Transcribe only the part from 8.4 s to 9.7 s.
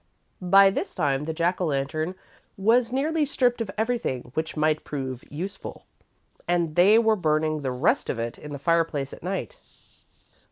the fireplace at night.